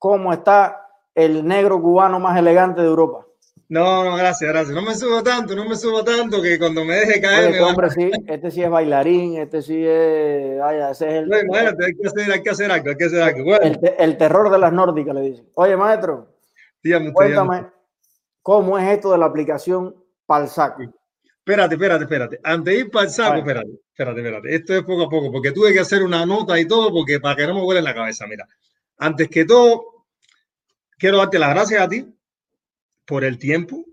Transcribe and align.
cómo 0.00 0.32
está 0.32 0.88
el 1.14 1.46
negro 1.46 1.80
cubano 1.80 2.18
más 2.18 2.36
elegante 2.38 2.80
de 2.80 2.88
Europa. 2.88 3.26
No, 3.68 4.02
no, 4.02 4.16
gracias, 4.16 4.50
gracias. 4.50 4.74
No 4.74 4.82
me 4.82 4.96
subo 4.96 5.22
tanto, 5.22 5.54
no 5.54 5.68
me 5.68 5.76
subo 5.76 6.02
tanto 6.02 6.42
que 6.42 6.58
cuando 6.58 6.84
me 6.84 6.94
deje 6.96 7.20
caer. 7.20 7.50
este 7.50 7.62
hombre 7.62 7.90
sí, 7.90 8.10
este 8.26 8.50
sí 8.50 8.62
es 8.64 8.70
bailarín, 8.70 9.36
este 9.36 9.62
sí 9.62 9.84
es. 9.86 10.58
Vaya, 10.58 10.90
ese 10.90 11.06
es 11.06 11.14
el. 11.22 11.32
Hay 11.32 11.94
que 11.94 12.08
hacer, 12.08 12.32
hay 12.32 12.42
que 12.42 12.50
hacer 12.50 12.72
algo, 12.72 12.88
hay 12.88 12.96
que 12.96 13.04
hacer 13.04 13.22
algo. 13.22 13.44
Bueno. 13.44 13.78
El, 13.98 14.16
terror 14.16 14.50
de 14.50 14.58
las 14.58 14.72
nórdicas, 14.72 15.14
le 15.14 15.20
dicen. 15.20 15.48
Oye, 15.54 15.76
maestro, 15.76 16.34
dígame, 16.82 17.12
cuéntame, 17.12 17.66
¿cómo 18.42 18.76
es 18.76 18.88
esto 18.88 19.12
de 19.12 19.18
la 19.18 19.26
aplicación 19.26 19.94
Palsaco? 20.26 20.82
Espérate, 21.22 21.74
espérate, 21.74 22.04
espérate. 22.04 22.40
Antes 22.42 22.74
de 22.74 22.80
ir 22.80 22.90
para 22.90 23.04
el 23.04 23.10
saco, 23.10 23.36
espérate, 23.36 23.70
espérate, 23.92 24.20
espérate. 24.20 24.54
Esto 24.54 24.74
es 24.74 24.82
poco 24.82 25.04
a 25.04 25.08
poco, 25.08 25.30
porque 25.30 25.52
tuve 25.52 25.72
que 25.72 25.80
hacer 25.80 26.02
una 26.02 26.26
nota 26.26 26.58
y 26.58 26.66
todo, 26.66 26.90
porque 26.90 27.20
para 27.20 27.36
que 27.36 27.46
no 27.46 27.54
me 27.54 27.62
huele 27.62 27.82
la 27.82 27.94
cabeza. 27.94 28.26
Mira, 28.26 28.48
antes 28.98 29.28
que 29.28 29.44
todo, 29.44 29.89
quiero 31.00 31.16
darte 31.16 31.38
las 31.38 31.50
gracias 31.50 31.80
a 31.80 31.88
ti 31.88 32.06
por 33.06 33.24
el 33.24 33.38
tiempo 33.38 33.84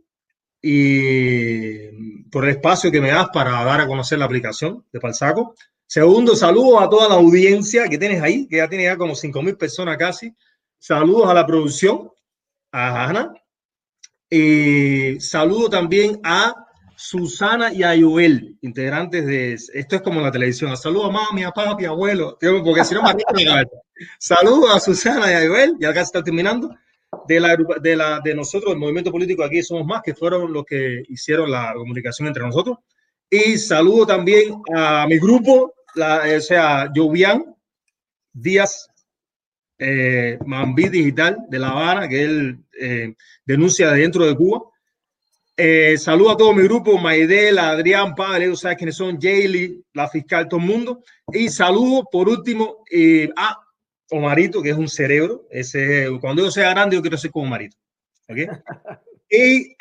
y 0.61 2.27
por 2.29 2.43
el 2.43 2.51
espacio 2.51 2.91
que 2.91 3.01
me 3.01 3.09
das 3.09 3.29
para 3.33 3.63
dar 3.63 3.81
a 3.81 3.87
conocer 3.87 4.19
la 4.19 4.25
aplicación 4.25 4.85
de 4.91 4.99
Palsaco. 4.99 5.55
Segundo, 5.87 6.35
saludos 6.35 6.81
a 6.81 6.89
toda 6.89 7.07
la 7.07 7.15
audiencia 7.15 7.87
que 7.87 7.97
tienes 7.97 8.21
ahí, 8.21 8.45
que 8.47 8.57
ya 8.57 8.67
tiene 8.67 8.83
ya 8.83 8.97
como 8.97 9.15
5 9.15 9.41
mil 9.41 9.55
personas 9.55 9.97
casi. 9.97 10.35
Saludos 10.77 11.29
a 11.29 11.33
la 11.33 11.45
producción, 11.47 12.11
a 12.71 13.05
Ana. 13.07 13.33
Y 14.29 15.17
saludo 15.21 15.69
también 15.69 16.19
a 16.23 16.53
Susana 16.97 17.71
y 17.71 17.83
a 17.83 17.95
Joel, 17.97 18.57
integrantes 18.61 19.25
de. 19.25 19.53
Esto 19.53 19.95
es 19.95 20.01
como 20.01 20.19
la 20.19 20.31
televisión. 20.31 20.75
Saludos 20.75 21.09
a 21.09 21.13
mami, 21.13 21.43
a 21.45 21.51
papi, 21.51 21.85
abuelo. 21.85 22.37
Porque 22.41 22.83
si 22.83 22.93
no 22.93 23.03
me 23.03 23.15
Saludos 24.19 24.75
a 24.75 24.79
Susana 24.81 25.31
y 25.31 25.35
a 25.35 25.67
ya 25.79 25.93
casi 25.93 26.07
está 26.07 26.21
terminando 26.21 26.69
de 27.27 27.39
la, 27.39 27.57
de 27.81 27.95
la 27.95 28.19
de 28.23 28.35
nosotros, 28.35 28.73
el 28.73 28.79
movimiento 28.79 29.11
político 29.11 29.43
aquí 29.43 29.61
somos 29.61 29.85
más, 29.85 30.01
que 30.03 30.15
fueron 30.15 30.51
los 30.51 30.65
que 30.65 31.03
hicieron 31.09 31.51
la 31.51 31.73
comunicación 31.73 32.27
entre 32.27 32.43
nosotros. 32.43 32.77
Y 33.29 33.57
saludo 33.57 34.07
también 34.07 34.61
a 34.75 35.05
mi 35.07 35.17
grupo, 35.17 35.73
la, 35.95 36.23
o 36.37 36.41
sea, 36.41 36.91
Jovian 36.95 37.43
Díaz 38.31 38.89
eh, 39.79 40.37
Mambí 40.45 40.89
Digital 40.89 41.37
de 41.49 41.59
La 41.59 41.69
Habana, 41.69 42.07
que 42.07 42.23
él 42.23 42.59
eh, 42.79 43.13
denuncia 43.45 43.91
de 43.91 44.01
dentro 44.01 44.25
de 44.25 44.35
Cuba. 44.35 44.61
Eh, 45.59 45.97
saludo 45.97 46.31
a 46.31 46.37
todo 46.37 46.53
mi 46.53 46.63
grupo, 46.63 46.97
Maidel, 46.99 47.57
Adrián, 47.57 48.13
Padre, 48.13 48.45
ellos 48.45 48.59
saben 48.59 48.77
quiénes 48.77 48.95
son, 48.95 49.19
Jaylee, 49.19 49.83
la 49.93 50.07
fiscal, 50.07 50.47
todo 50.47 50.59
el 50.59 50.67
mundo. 50.67 51.03
Y 51.33 51.49
saludo 51.49 52.07
por 52.11 52.29
último 52.29 52.83
eh, 52.91 53.29
a 53.35 53.59
Omarito, 54.09 54.61
que 54.61 54.69
es 54.69 54.77
un 54.77 54.87
cerebro. 54.87 55.47
Ese, 55.49 56.07
cuando 56.21 56.43
yo 56.43 56.51
sea 56.51 56.69
grande, 56.71 56.95
yo 56.95 57.01
quiero 57.01 57.17
ser 57.17 57.31
como 57.31 57.45
Omarito. 57.45 57.77
¿okay? 58.29 58.47
y 59.29 59.75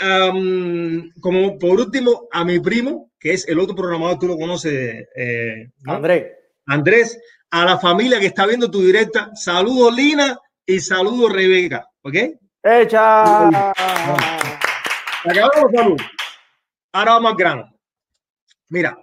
como 1.20 1.58
por 1.58 1.80
último, 1.80 2.28
a 2.32 2.44
mi 2.44 2.60
primo, 2.60 3.10
que 3.18 3.32
es 3.32 3.46
el 3.48 3.58
otro 3.58 3.74
programador, 3.74 4.18
tú 4.18 4.26
lo 4.28 4.36
conoces, 4.36 5.08
eh, 5.14 5.70
Andrés. 5.86 6.32
Andrés, 6.66 7.20
a 7.50 7.64
la 7.64 7.78
familia 7.78 8.18
que 8.18 8.26
está 8.26 8.46
viendo 8.46 8.70
tu 8.70 8.82
directa, 8.82 9.30
saludo 9.34 9.90
Lina 9.90 10.38
y 10.64 10.80
saludo 10.80 11.28
Rebeca. 11.28 11.88
¿Ok? 12.02 12.14
¡Echa! 12.62 13.70
Acabamos 15.24 15.72
salud. 15.72 16.00
Ahora 16.92 17.12
vamos 17.12 17.30
al 17.32 17.36
grano. 17.36 17.78
Mira, 18.68 18.98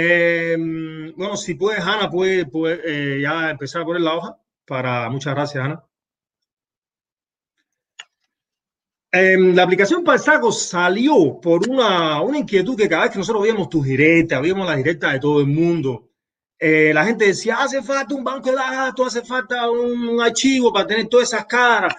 Em, 0.00 1.12
bueno, 1.16 1.36
si 1.36 1.54
puedes, 1.54 1.80
Ana, 1.80 2.08
puede, 2.08 2.46
puede 2.46 3.20
ya 3.20 3.50
empezar 3.50 3.82
a 3.82 3.84
poner 3.84 4.02
la 4.02 4.14
hoja. 4.14 4.38
Para, 4.64 5.10
muchas 5.10 5.34
gracias, 5.34 5.64
Ana. 5.64 5.84
Em, 9.10 9.56
la 9.56 9.64
aplicación 9.64 10.04
para 10.04 10.16
el 10.16 10.22
saco 10.22 10.52
salió 10.52 11.40
por 11.40 11.68
una, 11.68 12.22
una, 12.22 12.38
inquietud 12.38 12.76
que 12.76 12.88
cada 12.88 13.02
vez 13.04 13.12
que 13.12 13.18
nosotros 13.18 13.42
veíamos 13.42 13.68
tus 13.68 13.84
directas, 13.84 14.40
veíamos 14.40 14.68
las 14.68 14.76
directas 14.76 15.14
de 15.14 15.18
todo 15.18 15.40
el 15.40 15.48
mundo, 15.48 16.10
eh, 16.60 16.92
la 16.94 17.04
gente 17.04 17.26
decía, 17.26 17.56
hace 17.56 17.82
falta 17.82 18.14
un 18.14 18.22
banco 18.22 18.50
de 18.50 18.56
datos, 18.56 19.08
hace 19.08 19.26
falta 19.26 19.68
un 19.68 20.20
archivo 20.20 20.72
para 20.72 20.86
tener 20.86 21.08
todas 21.08 21.32
esas 21.32 21.46
caras. 21.46 21.92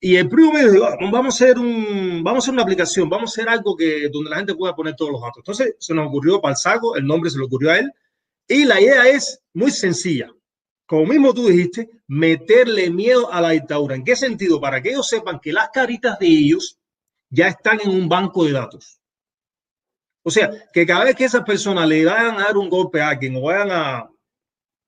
Y 0.00 0.16
el 0.16 0.28
primo 0.28 0.52
me 0.52 0.68
dijo, 0.68 0.86
vamos 1.10 1.40
a 1.40 1.44
hacer 1.44 1.58
un, 1.58 2.22
vamos 2.22 2.36
a 2.36 2.44
hacer 2.44 2.54
una 2.54 2.62
aplicación, 2.62 3.08
vamos 3.08 3.30
a 3.30 3.32
hacer 3.32 3.48
algo 3.48 3.76
que 3.76 4.08
donde 4.10 4.30
la 4.30 4.36
gente 4.36 4.54
pueda 4.54 4.76
poner 4.76 4.94
todos 4.94 5.12
los 5.12 5.22
datos. 5.22 5.38
Entonces 5.38 5.76
se 5.78 5.94
nos 5.94 6.08
ocurrió 6.08 6.40
para 6.40 6.52
el 6.52 6.58
saco, 6.58 6.96
el 6.96 7.06
nombre 7.06 7.30
se 7.30 7.38
le 7.38 7.44
ocurrió 7.44 7.70
a 7.70 7.78
él. 7.78 7.90
Y 8.46 8.64
la 8.64 8.80
idea 8.80 9.08
es 9.08 9.42
muy 9.54 9.70
sencilla. 9.70 10.30
Como 10.86 11.06
mismo 11.06 11.34
tú 11.34 11.48
dijiste, 11.48 11.90
meterle 12.06 12.90
miedo 12.90 13.32
a 13.32 13.40
la 13.40 13.50
dictadura. 13.50 13.96
¿En 13.96 14.04
qué 14.04 14.14
sentido? 14.14 14.60
Para 14.60 14.80
que 14.80 14.90
ellos 14.90 15.08
sepan 15.08 15.40
que 15.40 15.52
las 15.52 15.70
caritas 15.70 16.18
de 16.18 16.26
ellos 16.26 16.78
ya 17.28 17.48
están 17.48 17.80
en 17.82 17.90
un 17.90 18.08
banco 18.08 18.44
de 18.44 18.52
datos. 18.52 19.00
O 20.22 20.30
sea, 20.30 20.50
que 20.72 20.86
cada 20.86 21.04
vez 21.04 21.16
que 21.16 21.24
esas 21.24 21.42
personas 21.44 21.88
le 21.88 22.04
vayan 22.04 22.36
a 22.36 22.44
dar 22.44 22.56
un 22.56 22.68
golpe 22.68 23.00
a 23.00 23.08
alguien 23.10 23.36
o 23.36 23.42
vayan 23.42 23.70
a, 23.70 24.10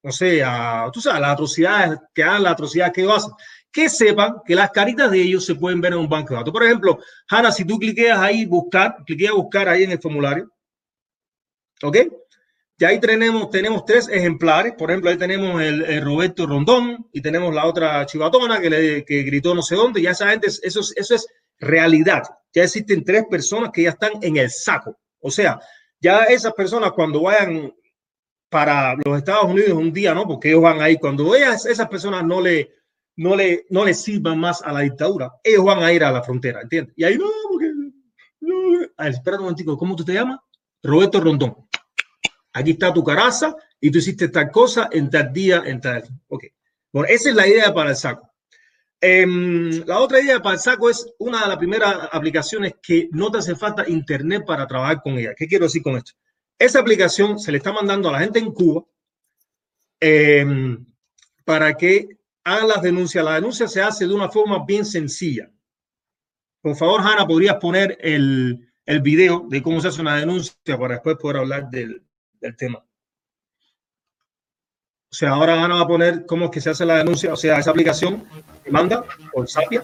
no 0.02 0.12
sé, 0.12 0.42
a, 0.44 0.88
tú 0.92 1.00
sabes, 1.00 1.20
las 1.20 1.32
atrocidades 1.32 1.98
que 2.14 2.22
hagan, 2.22 2.42
las 2.42 2.52
atrocidades 2.52 2.92
que 2.92 3.02
ellos 3.02 3.16
hacen, 3.16 3.32
que 3.72 3.88
sepan 3.88 4.36
que 4.46 4.54
las 4.54 4.70
caritas 4.70 5.10
de 5.10 5.20
ellos 5.20 5.44
se 5.44 5.54
pueden 5.54 5.80
ver 5.80 5.92
en 5.92 5.98
un 5.98 6.08
banco 6.08 6.30
de 6.30 6.40
datos. 6.40 6.52
Por 6.52 6.64
ejemplo, 6.64 6.98
Hanna, 7.28 7.52
si 7.52 7.64
tú 7.64 7.78
cliqueas 7.78 8.18
ahí, 8.18 8.46
buscar, 8.46 8.96
cliqueas 9.04 9.34
buscar 9.34 9.68
ahí 9.68 9.84
en 9.84 9.92
el 9.92 10.00
formulario, 10.00 10.50
¿ok? 11.82 11.96
Y 12.80 12.84
ahí 12.84 13.00
tenemos, 13.00 13.50
tenemos 13.50 13.84
tres 13.84 14.08
ejemplares. 14.08 14.74
Por 14.74 14.90
ejemplo, 14.90 15.10
ahí 15.10 15.18
tenemos 15.18 15.60
el, 15.60 16.00
Roberto 16.00 16.46
Rondón 16.46 17.08
y 17.12 17.20
tenemos 17.20 17.52
la 17.52 17.66
otra 17.66 18.06
chivatona 18.06 18.60
que, 18.60 18.70
le, 18.70 19.04
que 19.04 19.22
gritó 19.24 19.52
no 19.54 19.62
sé 19.62 19.74
dónde. 19.74 20.00
Ya 20.00 20.12
esa 20.12 20.30
gente, 20.30 20.46
eso, 20.46 20.80
eso 20.94 21.14
es 21.14 21.26
realidad. 21.58 22.22
Ya 22.54 22.62
existen 22.62 23.04
tres 23.04 23.24
personas 23.28 23.70
que 23.72 23.82
ya 23.82 23.90
están 23.90 24.12
en 24.22 24.36
el 24.36 24.48
saco. 24.48 24.96
O 25.20 25.30
sea, 25.30 25.60
ya 26.00 26.24
esas 26.24 26.52
personas 26.52 26.92
cuando 26.92 27.22
vayan 27.22 27.74
para 28.48 28.94
los 28.94 29.18
Estados 29.18 29.44
Unidos 29.44 29.72
un 29.72 29.92
día, 29.92 30.14
¿no? 30.14 30.26
Porque 30.26 30.48
ellos 30.48 30.62
van 30.62 30.80
ahí, 30.80 30.96
cuando 30.96 31.34
ellas, 31.34 31.66
esas 31.66 31.88
personas 31.88 32.24
no 32.24 32.40
le, 32.40 32.70
no 33.18 33.34
le, 33.34 33.66
no 33.70 33.84
sirvan 33.92 34.38
más 34.38 34.62
a 34.62 34.72
la 34.72 34.80
dictadura, 34.80 35.32
ellos 35.42 35.64
van 35.64 35.82
a 35.82 35.92
ir 35.92 36.04
a 36.04 36.12
la 36.12 36.22
frontera, 36.22 36.62
¿entiendes? 36.62 36.94
Y 36.96 37.04
ahí 37.04 37.18
no, 37.18 37.26
porque... 37.50 37.72
No. 38.40 39.06
espera 39.06 39.36
un 39.36 39.42
momentico, 39.42 39.76
¿cómo 39.76 39.96
tú 39.96 40.04
te 40.04 40.14
llamas? 40.14 40.38
Roberto 40.82 41.20
Rondón. 41.20 41.68
Aquí 42.52 42.70
está 42.70 42.94
tu 42.94 43.02
caraza 43.02 43.56
y 43.80 43.90
tú 43.90 43.98
hiciste 43.98 44.28
tal 44.28 44.50
cosa 44.52 44.88
en 44.92 45.10
tal 45.10 45.32
día, 45.32 45.62
en 45.66 45.80
tal... 45.80 46.04
Ok. 46.28 46.44
Bueno, 46.92 47.08
esa 47.10 47.30
es 47.30 47.34
la 47.34 47.48
idea 47.48 47.74
para 47.74 47.90
el 47.90 47.96
saco. 47.96 48.30
Em, 49.00 49.84
la 49.84 49.98
otra 49.98 50.20
idea 50.20 50.40
para 50.40 50.54
el 50.54 50.60
saco 50.60 50.88
es 50.88 51.12
una 51.18 51.42
de 51.42 51.48
las 51.48 51.56
primeras 51.56 52.08
aplicaciones 52.12 52.74
que 52.80 53.08
no 53.10 53.32
te 53.32 53.38
hace 53.38 53.56
falta 53.56 53.88
internet 53.88 54.44
para 54.46 54.66
trabajar 54.66 55.02
con 55.02 55.18
ella. 55.18 55.34
¿Qué 55.36 55.48
quiero 55.48 55.64
decir 55.64 55.82
con 55.82 55.96
esto? 55.96 56.12
Esa 56.56 56.78
aplicación 56.78 57.38
se 57.40 57.50
le 57.50 57.58
está 57.58 57.72
mandando 57.72 58.08
a 58.08 58.12
la 58.12 58.20
gente 58.20 58.38
en 58.38 58.52
Cuba 58.52 58.84
em, 60.00 60.86
para 61.44 61.76
que 61.76 62.17
hagan 62.48 62.69
las 62.69 62.82
denuncias. 62.82 63.25
La 63.25 63.34
denuncia 63.34 63.69
se 63.69 63.82
hace 63.82 64.06
de 64.06 64.14
una 64.14 64.28
forma 64.28 64.64
bien 64.64 64.84
sencilla. 64.84 65.50
Por 66.60 66.76
favor, 66.76 67.00
Hanna, 67.00 67.26
¿podrías 67.26 67.56
poner 67.56 67.98
el, 68.00 68.69
el 68.84 69.00
video 69.00 69.47
de 69.48 69.62
cómo 69.62 69.81
se 69.81 69.88
hace 69.88 70.00
una 70.00 70.16
denuncia 70.16 70.78
para 70.78 70.94
después 70.94 71.16
poder 71.16 71.38
hablar 71.38 71.70
del, 71.70 72.03
del 72.41 72.56
tema? 72.56 72.84
O 75.10 75.14
sea, 75.14 75.31
ahora 75.31 75.62
Ana 75.62 75.76
va 75.76 75.81
a 75.82 75.86
poner 75.86 76.26
cómo 76.26 76.47
es 76.47 76.50
que 76.50 76.60
se 76.60 76.69
hace 76.69 76.84
la 76.84 76.98
denuncia, 76.98 77.32
o 77.32 77.36
sea, 77.36 77.59
esa 77.59 77.70
aplicación 77.70 78.25
manda 78.70 79.04
por 79.32 79.48
Sapia. 79.48 79.82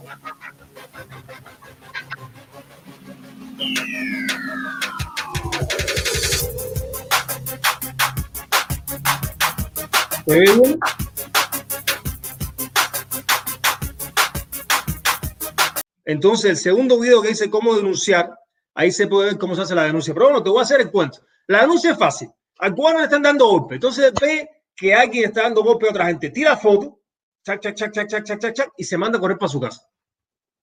Entonces, 16.05 16.51
el 16.51 16.57
segundo 16.57 16.99
video 17.01 17.23
que 17.23 17.29
dice 17.29 17.51
cómo 17.51 17.75
denunciar, 17.75 18.31
ahí 18.75 18.93
se 18.93 19.07
puede 19.07 19.31
ver 19.31 19.39
cómo 19.39 19.55
se 19.55 19.63
hace 19.63 19.75
la 19.75 19.85
denuncia. 19.85 20.13
Pero 20.15 20.27
bueno, 20.27 20.43
te 20.43 20.51
voy 20.51 20.61
a 20.61 20.63
hacer 20.63 20.81
el 20.81 20.91
cuento. 20.91 21.21
La 21.47 21.63
denuncia 21.63 21.93
es 21.93 21.99
fácil. 21.99 22.29
Al 22.59 22.75
cubano 22.75 22.99
le 22.99 23.05
están 23.05 23.23
dando 23.23 23.49
golpe. 23.49 23.77
Entonces 23.77 24.13
ve 24.21 24.49
que 24.77 24.95
alguien 24.95 25.27
está 25.27 25.43
dando 25.43 25.63
golpe 25.63 25.87
a 25.87 25.91
otra 25.91 26.07
gente. 26.07 26.31
Tira 26.31 26.57
foto, 26.57 27.01
chac, 27.45 27.61
chac, 27.61 27.75
chac, 27.75 27.93
chac, 27.93 28.09
chac, 28.09 28.25
chac, 28.25 28.53
chac, 28.55 28.73
y 28.77 28.85
se 28.85 28.99
manda 28.99 29.19
a 29.19 29.21
correr 29.21 29.39
para 29.39 29.51
su 29.51 29.61
casa. 29.61 29.89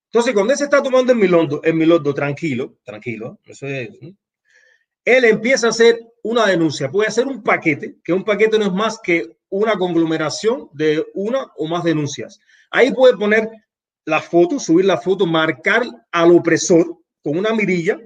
Entonces, 0.05 0.33
cuando 0.33 0.51
él 0.51 0.57
se 0.57 0.65
está 0.65 0.83
tomando 0.83 1.13
el 1.13 1.17
milondo, 1.17 1.61
el 1.63 1.73
milondo 1.73 2.13
tranquilo, 2.13 2.79
tranquilo, 2.83 3.39
eso 3.45 3.65
es, 3.65 3.89
él 5.05 5.25
empieza 5.25 5.67
a 5.67 5.69
hacer 5.69 5.99
una 6.23 6.45
denuncia. 6.45 6.91
Puede 6.91 7.07
hacer 7.07 7.27
un 7.27 7.41
paquete, 7.41 7.95
que 8.03 8.11
un 8.11 8.25
paquete 8.25 8.59
no 8.59 8.65
es 8.65 8.73
más 8.73 8.99
que 8.99 9.37
una 9.49 9.77
conglomeración 9.77 10.69
de 10.73 11.05
una 11.13 11.51
o 11.55 11.67
más 11.67 11.83
denuncias. 11.83 12.39
Ahí 12.69 12.91
puede 12.91 13.15
poner 13.15 13.49
la 14.05 14.21
foto, 14.21 14.59
subir 14.59 14.85
la 14.85 14.97
foto, 14.97 15.25
marcar 15.25 15.83
al 16.11 16.31
opresor 16.31 16.97
con 17.23 17.37
una 17.37 17.53
mirilla 17.53 17.99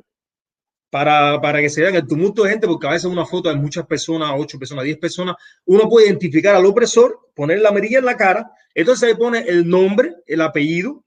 para, 0.89 1.41
para 1.41 1.59
que 1.59 1.69
se 1.69 1.81
vean 1.81 1.95
el 1.95 2.07
tumulto 2.07 2.43
de 2.43 2.51
gente, 2.51 2.67
porque 2.67 2.87
a 2.87 2.91
veces 2.91 3.05
una 3.05 3.25
foto 3.25 3.49
de 3.49 3.55
muchas 3.55 3.85
personas, 3.85 4.31
ocho 4.35 4.57
personas, 4.57 4.85
diez 4.85 4.97
personas, 4.97 5.35
uno 5.65 5.89
puede 5.89 6.07
identificar 6.07 6.55
al 6.55 6.65
opresor, 6.65 7.31
poner 7.33 7.59
la 7.59 7.71
mirilla 7.71 7.99
en 7.99 8.05
la 8.05 8.15
cara, 8.15 8.49
entonces 8.73 9.09
ahí 9.09 9.15
pone 9.15 9.39
el 9.39 9.67
nombre, 9.67 10.15
el 10.25 10.41
apellido, 10.41 11.03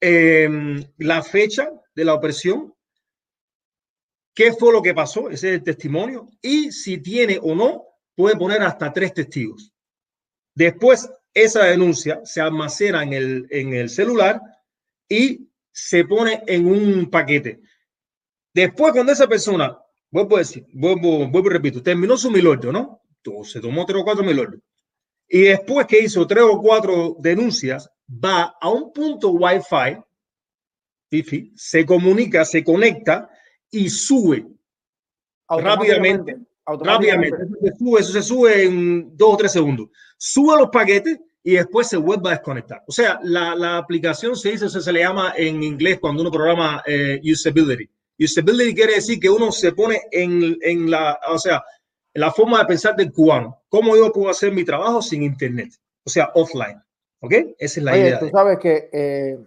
em, 0.00 0.84
la 0.98 1.22
fecha 1.22 1.68
de 1.94 2.04
la 2.04 2.14
opresión, 2.14 2.74
qué 4.34 4.52
fue 4.52 4.72
lo 4.72 4.82
que 4.82 4.94
pasó, 4.94 5.30
ese 5.30 5.48
es 5.48 5.54
el 5.56 5.64
testimonio, 5.64 6.28
y 6.42 6.70
si 6.70 6.98
tiene 6.98 7.38
o 7.42 7.54
no, 7.54 7.86
puede 8.14 8.36
poner 8.36 8.62
hasta 8.62 8.92
tres 8.92 9.14
testigos. 9.14 9.72
Después, 10.54 11.10
esa 11.36 11.64
denuncia 11.64 12.22
se 12.24 12.40
almacena 12.40 13.02
en 13.02 13.12
el, 13.12 13.46
en 13.50 13.74
el 13.74 13.90
celular 13.90 14.40
y 15.06 15.50
se 15.70 16.04
pone 16.06 16.42
en 16.46 16.66
un 16.66 17.10
paquete. 17.10 17.60
Después, 18.54 18.94
cuando 18.94 19.12
esa 19.12 19.28
persona, 19.28 19.78
vuelvo 20.10 20.36
a 20.36 20.38
decir, 20.38 20.64
vuelvo, 20.72 21.28
vuelvo 21.28 21.50
repito, 21.50 21.82
terminó 21.82 22.16
su 22.16 22.30
milordio, 22.30 22.72
¿no? 22.72 23.02
Se 23.44 23.60
tomó 23.60 23.84
tres 23.84 24.00
o 24.00 24.04
cuatro 24.04 24.24
milordios. 24.24 24.62
Y 25.28 25.42
después 25.42 25.86
que 25.86 26.00
hizo 26.00 26.26
tres 26.26 26.42
o 26.42 26.58
cuatro 26.58 27.16
denuncias, 27.18 27.90
va 28.08 28.56
a 28.58 28.70
un 28.70 28.90
punto 28.90 29.32
Wi-Fi, 29.32 29.98
se 31.54 31.84
comunica, 31.84 32.46
se 32.46 32.64
conecta 32.64 33.28
y 33.70 33.90
sube 33.90 34.46
rápidamente. 35.46 36.38
Rápidamente. 36.64 37.36
Eso 37.42 37.60
se, 37.60 37.78
sube, 37.78 38.00
eso 38.00 38.12
se 38.12 38.22
sube 38.22 38.64
en 38.64 39.16
dos 39.16 39.34
o 39.34 39.36
tres 39.36 39.52
segundos. 39.52 39.90
Sube 40.16 40.56
los 40.58 40.70
paquetes 40.70 41.20
y 41.46 41.52
después 41.52 41.86
se 41.86 41.96
vuelve 41.96 42.28
a 42.28 42.32
desconectar. 42.32 42.82
O 42.88 42.92
sea, 42.92 43.20
la, 43.22 43.54
la 43.54 43.78
aplicación 43.78 44.34
se 44.34 44.50
dice, 44.50 44.68
se 44.68 44.92
le 44.92 44.98
llama 44.98 45.32
en 45.36 45.62
inglés 45.62 46.00
cuando 46.00 46.22
uno 46.22 46.30
programa 46.32 46.82
eh, 46.84 47.20
usability. 47.22 47.88
Usability 48.18 48.74
quiere 48.74 48.94
decir 48.94 49.20
que 49.20 49.30
uno 49.30 49.52
se 49.52 49.70
pone 49.70 50.02
en, 50.10 50.58
en 50.60 50.90
la, 50.90 51.20
o 51.28 51.38
sea, 51.38 51.62
en 52.12 52.20
la 52.20 52.32
forma 52.32 52.58
de 52.58 52.64
pensar 52.64 52.96
del 52.96 53.12
cubano. 53.12 53.62
¿Cómo 53.68 53.96
yo 53.96 54.12
puedo 54.12 54.28
hacer 54.28 54.50
mi 54.50 54.64
trabajo 54.64 55.00
sin 55.00 55.22
internet? 55.22 55.72
O 56.04 56.10
sea, 56.10 56.32
offline. 56.34 56.82
¿Ok? 57.20 57.32
Esa 57.58 57.78
es 57.78 57.84
la 57.84 57.96
idea. 57.96 58.18
Tú 58.18 58.28
sabes 58.28 58.58
que 58.58 58.90
eh, 58.92 59.38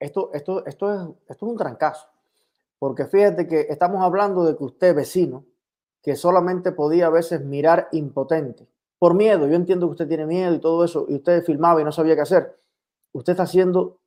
esto, 0.00 0.30
esto, 0.34 0.66
esto, 0.66 0.92
es, 0.92 1.00
esto 1.28 1.46
es 1.46 1.52
un 1.52 1.56
trancazo. 1.56 2.08
Porque 2.76 3.06
fíjate 3.06 3.46
que 3.46 3.68
estamos 3.70 4.02
hablando 4.02 4.44
de 4.44 4.56
que 4.56 4.64
usted, 4.64 4.96
vecino, 4.96 5.44
que 6.02 6.16
solamente 6.16 6.72
podía 6.72 7.06
a 7.06 7.10
veces 7.10 7.40
mirar 7.40 7.86
impotente, 7.92 8.66
por 8.98 9.14
miedo, 9.14 9.46
yo 9.46 9.54
entiendo 9.54 9.86
que 9.86 9.92
usted 9.92 10.08
tiene 10.08 10.26
miedo 10.26 10.54
y 10.54 10.60
todo 10.60 10.84
eso, 10.84 11.06
y 11.08 11.16
usted 11.16 11.44
filmaba 11.44 11.80
y 11.80 11.84
no 11.84 11.92
sabía 11.92 12.14
qué 12.14 12.22
hacer. 12.22 12.58
Usted 13.12 13.32
está 13.32 13.44
haciendo 13.44 13.98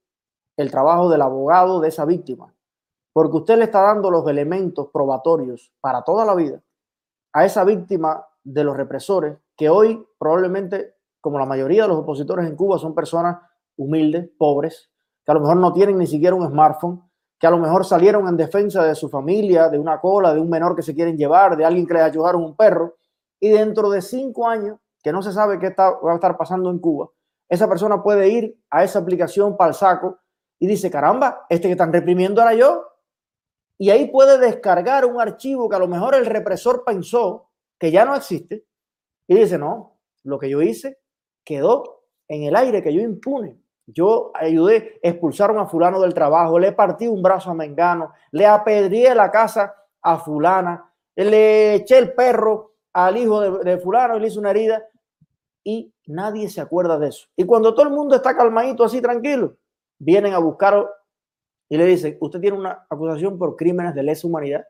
el 0.58 0.72
trabajo 0.72 1.10
del 1.10 1.22
abogado 1.22 1.80
de 1.80 1.90
esa 1.90 2.06
víctima 2.06 2.54
porque 3.14 3.38
usted 3.38 3.58
le 3.58 3.66
está 3.66 3.82
dando 3.82 4.12
los 4.12 4.28
elementos 4.28 4.90
probatorios 4.94 5.74
para 5.82 6.04
toda 6.04 6.26
la 6.26 6.36
vida 6.36 6.62
a 7.34 7.46
esa 7.46 7.64
víctima 7.64 8.26
de 8.44 8.64
los 8.64 8.78
represores 8.78 9.38
que 9.56 9.70
hoy 9.70 10.08
probablemente, 10.18 10.96
como 11.20 11.38
la 11.38 11.46
mayoría 11.46 11.84
de 11.84 11.90
los 11.90 11.98
opositores 11.98 12.46
en 12.46 12.56
Cuba, 12.56 12.78
son 12.78 12.96
personas 12.96 13.40
humildes, 13.76 14.30
pobres, 14.38 14.90
que 15.26 15.32
a 15.32 15.36
lo 15.36 15.42
mejor 15.42 15.58
no 15.58 15.74
tienen 15.74 15.98
ni 15.98 16.08
siquiera 16.08 16.36
un 16.36 16.48
smartphone, 16.48 17.04
que 17.38 17.46
a 17.46 17.52
lo 17.52 17.58
mejor 17.58 17.86
salieron 17.86 18.28
en 18.28 18.38
defensa 18.38 18.84
de 18.84 18.96
su 18.96 19.10
familia, 19.10 19.70
de 19.70 19.78
una 19.78 20.00
cola, 20.00 20.34
de 20.34 20.40
un 20.40 20.50
menor 20.50 20.76
que 20.76 20.82
se 20.82 20.96
quieren 20.96 21.18
llevar, 21.18 21.56
de 21.56 21.66
alguien 21.66 21.86
que 21.86 21.94
les 21.94 22.04
ayudaron 22.04 22.44
un 22.44 22.56
perro, 22.56 22.96
y 23.40 23.50
dentro 23.50 23.90
de 23.90 24.02
cinco 24.02 24.48
años, 24.48 24.78
que 25.02 25.12
no 25.12 25.22
se 25.22 25.32
sabe 25.32 25.60
qué 25.60 25.68
está, 25.68 25.92
va 25.92 26.12
a 26.12 26.16
estar 26.16 26.38
pasando 26.38 26.70
en 26.70 26.80
Cuba, 26.80 27.10
esa 27.48 27.68
persona 27.68 28.04
puede 28.04 28.30
ir 28.30 28.58
a 28.70 28.84
esa 28.84 29.00
aplicación 29.00 29.58
para 29.58 29.70
el 29.70 29.76
saco 29.76 30.20
y 30.60 30.68
dice, 30.68 30.92
caramba, 30.92 31.46
este 31.50 31.68
que 31.68 31.72
están 31.72 31.94
reprimiendo 31.94 32.42
era 32.42 32.54
yo, 32.54 32.86
y 33.78 33.90
ahí 33.92 34.08
puede 34.08 34.38
descargar 34.38 35.06
un 35.06 35.22
archivo 35.22 35.70
que 35.70 35.76
a 35.78 35.80
lo 35.80 35.88
mejor 35.88 36.14
el 36.14 36.26
represor 36.26 36.84
pensó 36.86 37.50
que 37.80 37.92
ya 37.92 38.04
no 38.04 38.14
existe 38.14 38.66
y 39.26 39.36
dice, 39.36 39.58
no, 39.58 39.98
lo 40.24 40.38
que 40.38 40.50
yo 40.50 40.62
hice 40.62 41.00
quedó 41.46 42.04
en 42.28 42.44
el 42.44 42.56
aire, 42.56 42.84
que 42.84 42.94
yo 42.94 43.02
impune. 43.02 43.58
Yo 43.88 44.32
ayudé, 44.36 45.00
expulsaron 45.02 45.58
a 45.58 45.66
fulano 45.66 46.00
del 46.00 46.14
trabajo, 46.14 46.60
le 46.60 46.74
partí 46.74 47.08
un 47.08 47.24
brazo 47.24 47.50
a 47.50 47.56
Mengano, 47.56 48.12
le 48.32 48.46
apedrié 48.46 49.16
la 49.16 49.32
casa 49.32 49.74
a 50.02 50.18
fulana, 50.18 50.94
le 51.16 51.76
eché 51.76 51.98
el 51.98 52.14
perro 52.14 52.69
al 52.94 53.18
hijo 53.18 53.42
de, 53.42 53.72
de 53.72 53.78
fulano 53.78 54.18
le 54.18 54.28
hice 54.28 54.40
una 54.40 54.52
herida 54.52 54.84
y 55.64 55.94
nadie 56.08 56.50
se 56.50 56.62
acuerda 56.62 56.98
de 56.98 57.10
eso. 57.10 57.28
Y 57.36 57.46
cuando 57.46 57.74
todo 57.74 57.86
el 57.86 57.94
mundo 57.94 58.16
está 58.16 58.36
calmadito, 58.36 58.84
así 58.84 59.02
tranquilo, 59.02 59.58
vienen 60.00 60.34
a 60.34 60.40
buscar 60.40 60.88
y 61.70 61.78
le 61.78 61.86
dice, 61.86 62.18
usted 62.20 62.40
tiene 62.40 62.58
una 62.58 62.86
acusación 62.90 63.38
por 63.38 63.56
crímenes 63.56 63.94
de 63.94 64.04
lesa 64.04 64.28
humanidad, 64.28 64.66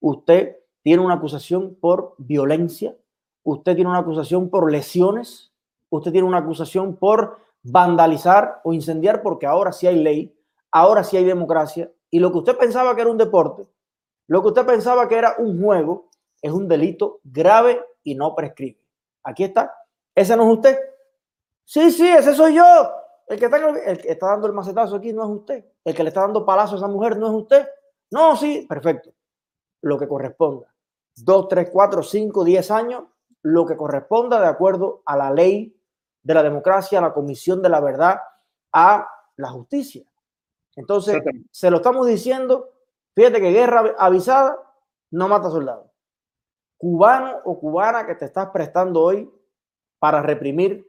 usted 0.00 0.56
tiene 0.82 1.02
una 1.02 1.14
acusación 1.14 1.74
por 1.74 2.14
violencia, 2.18 2.96
usted 3.42 3.74
tiene 3.74 3.90
una 3.90 3.98
acusación 3.98 4.48
por 4.48 4.70
lesiones, 4.70 5.52
usted 5.90 6.12
tiene 6.12 6.28
una 6.28 6.38
acusación 6.38 6.96
por 6.96 7.38
vandalizar 7.62 8.60
o 8.62 8.72
incendiar, 8.72 9.22
porque 9.22 9.46
ahora 9.46 9.72
sí 9.72 9.86
hay 9.88 10.00
ley, 10.00 10.38
ahora 10.70 11.02
sí 11.02 11.16
hay 11.16 11.24
democracia, 11.24 11.90
y 12.10 12.20
lo 12.20 12.30
que 12.30 12.38
usted 12.38 12.56
pensaba 12.56 12.94
que 12.94 13.02
era 13.02 13.10
un 13.10 13.18
deporte, 13.18 13.66
lo 14.28 14.42
que 14.42 14.48
usted 14.48 14.66
pensaba 14.66 15.08
que 15.08 15.16
era 15.16 15.34
un 15.38 15.60
juego, 15.60 16.07
es 16.40 16.52
un 16.52 16.68
delito 16.68 17.20
grave 17.24 17.84
y 18.02 18.14
no 18.14 18.34
prescribe. 18.34 18.80
Aquí 19.24 19.44
está. 19.44 19.74
¿Ese 20.14 20.36
no 20.36 20.44
es 20.44 20.56
usted? 20.56 20.78
Sí, 21.64 21.90
sí, 21.90 22.08
ese 22.08 22.34
soy 22.34 22.54
yo. 22.54 22.64
El 23.26 23.38
que, 23.38 23.44
está, 23.44 23.58
el 23.58 23.98
que 23.98 24.10
está 24.10 24.28
dando 24.28 24.46
el 24.46 24.54
macetazo 24.54 24.96
aquí 24.96 25.12
no 25.12 25.24
es 25.24 25.30
usted. 25.40 25.64
El 25.84 25.94
que 25.94 26.02
le 26.02 26.08
está 26.08 26.22
dando 26.22 26.46
palazo 26.46 26.74
a 26.74 26.78
esa 26.78 26.88
mujer 26.88 27.18
no 27.18 27.26
es 27.26 27.34
usted. 27.34 27.68
No, 28.10 28.36
sí, 28.36 28.64
perfecto. 28.66 29.10
Lo 29.82 29.98
que 29.98 30.08
corresponda. 30.08 30.72
Dos, 31.14 31.48
tres, 31.48 31.68
cuatro, 31.70 32.02
cinco, 32.02 32.44
diez 32.44 32.70
años, 32.70 33.04
lo 33.42 33.66
que 33.66 33.76
corresponda 33.76 34.40
de 34.40 34.46
acuerdo 34.46 35.02
a 35.04 35.16
la 35.16 35.30
ley 35.30 35.76
de 36.22 36.34
la 36.34 36.42
democracia, 36.42 36.98
a 36.98 37.02
la 37.02 37.12
comisión 37.12 37.60
de 37.60 37.68
la 37.68 37.80
verdad, 37.80 38.20
a 38.72 39.08
la 39.36 39.50
justicia. 39.50 40.04
Entonces, 40.76 41.20
se 41.50 41.70
lo 41.70 41.78
estamos 41.78 42.06
diciendo. 42.06 42.70
Fíjate 43.14 43.40
que 43.40 43.50
guerra 43.50 43.94
avisada 43.98 44.56
no 45.10 45.28
mata 45.28 45.50
soldados. 45.50 45.87
Cubano 46.78 47.40
o 47.44 47.58
cubana 47.58 48.06
que 48.06 48.14
te 48.14 48.24
estás 48.24 48.50
prestando 48.50 49.02
hoy 49.02 49.28
para 49.98 50.22
reprimir, 50.22 50.88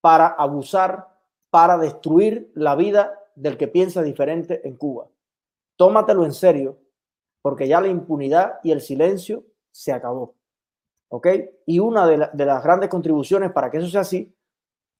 para 0.00 0.26
abusar, 0.26 1.08
para 1.50 1.78
destruir 1.78 2.52
la 2.54 2.76
vida 2.76 3.18
del 3.34 3.56
que 3.56 3.66
piensa 3.66 4.02
diferente 4.02 4.66
en 4.68 4.76
Cuba. 4.76 5.08
Tómatelo 5.76 6.24
en 6.24 6.34
serio, 6.34 6.78
porque 7.40 7.66
ya 7.66 7.80
la 7.80 7.88
impunidad 7.88 8.60
y 8.62 8.72
el 8.72 8.82
silencio 8.82 9.44
se 9.70 9.92
acabó. 9.92 10.34
¿Ok? 11.08 11.28
Y 11.66 11.78
una 11.78 12.06
de, 12.06 12.16
las 12.18 12.62
grandes 12.62 12.88
contribuciones 12.88 13.52
para 13.52 13.70
que 13.70 13.78
eso 13.78 13.88
sea 13.88 14.02
así 14.02 14.34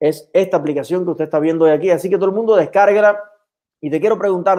es 0.00 0.28
esta 0.32 0.56
aplicación 0.56 1.04
que 1.04 1.10
usted 1.12 1.24
está 1.24 1.38
viendo 1.38 1.64
hoy 1.64 1.70
aquí. 1.70 1.90
Así 1.90 2.10
que 2.10 2.16
todo 2.16 2.26
el 2.26 2.34
mundo 2.34 2.56
descarga. 2.56 3.22
Y 3.80 3.90
te 3.90 4.00
quiero 4.00 4.18
preguntar, 4.18 4.58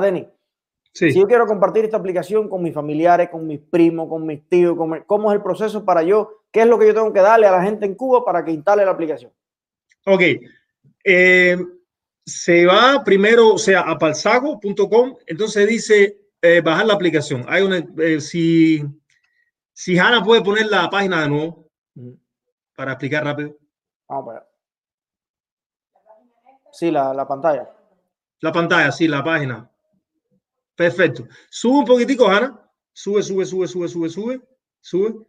Si 0.93 1.11
yo 1.11 1.25
quiero 1.25 1.47
compartir 1.47 1.85
esta 1.85 1.97
aplicación 1.97 2.47
con 2.47 2.61
mis 2.61 2.73
familiares, 2.73 3.29
con 3.29 3.47
mis 3.47 3.59
primos, 3.59 4.07
con 4.07 4.27
mis 4.27 4.47
tíos, 4.47 4.77
¿cómo 5.07 5.31
es 5.31 5.35
el 5.35 5.41
proceso 5.41 5.83
para 5.83 6.03
yo? 6.03 6.43
¿Qué 6.51 6.61
es 6.61 6.67
lo 6.67 6.77
que 6.77 6.85
yo 6.85 6.93
tengo 6.93 7.11
que 7.11 7.19
darle 7.19 7.47
a 7.47 7.51
la 7.51 7.63
gente 7.63 7.87
en 7.87 7.95
Cuba 7.95 8.23
para 8.23 8.45
que 8.45 8.51
instale 8.51 8.85
la 8.85 8.91
aplicación? 8.91 9.31
Ok. 10.05 10.21
Eh, 11.03 11.57
se 12.23 12.65
va 12.67 13.03
primero, 13.03 13.55
o 13.55 13.57
sea, 13.57 13.81
a 13.81 13.97
palsago.com, 13.97 15.15
entonces 15.25 15.67
dice 15.67 16.21
eh, 16.39 16.61
bajar 16.61 16.85
la 16.85 16.93
aplicación. 16.93 17.43
Hay 17.47 17.63
una, 17.63 17.83
eh, 17.97 18.21
si, 18.21 18.83
si 19.73 19.97
Hanna 19.97 20.23
puede 20.23 20.43
poner 20.43 20.67
la 20.67 20.89
página 20.91 21.23
de 21.23 21.29
nuevo 21.29 21.71
para 22.75 22.91
explicar 22.91 23.23
rápido. 23.23 23.57
Vamos 24.07 24.25
para 24.27 24.47
Sí, 26.71 26.91
la, 26.91 27.13
la, 27.13 27.27
pantalla. 27.27 27.69
La 28.39 28.51
pantalla, 28.51 28.91
sí, 28.91 29.07
la 29.07 29.23
página. 29.23 29.69
Perfecto. 30.75 31.27
Sube 31.49 31.79
un 31.79 31.85
poquitico, 31.85 32.27
Hanna. 32.27 32.59
Sube, 32.91 33.23
sube, 33.23 33.45
sube, 33.45 33.67
sube, 33.67 33.87
sube, 33.87 34.09
sube, 34.09 34.41
sube. 34.79 35.25